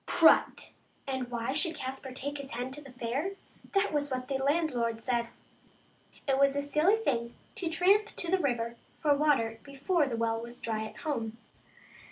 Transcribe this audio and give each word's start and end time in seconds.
Prut! 0.07 0.71
And 1.05 1.29
why 1.29 1.53
should 1.53 1.75
Caspar 1.75 2.11
take 2.11 2.39
his 2.39 2.53
hen 2.53 2.71
to 2.71 2.81
the 2.81 2.91
fair? 2.91 3.33
That 3.75 3.93
was 3.93 4.09
what 4.09 4.29
the 4.29 4.39
landlord 4.43 4.99
said. 4.99 5.27
It 6.27 6.39
was 6.39 6.55
a 6.55 6.61
silly 6.63 6.95
thing 6.97 7.35
to 7.53 7.69
tramp 7.69 8.07
to 8.07 8.31
the 8.31 8.39
river 8.39 8.77
for 8.99 9.13
water 9.13 9.59
before 9.61 10.07
the 10.07 10.17
well 10.17 10.41
was 10.41 10.59
dry 10.59 10.85
at 10.85 10.97
home. 11.05 11.37